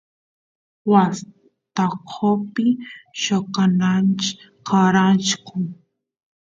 [0.89, 1.17] waas
[1.75, 2.65] taqopi
[3.21, 5.57] lloqanachkaranku